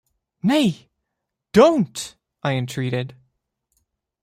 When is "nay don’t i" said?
0.41-2.53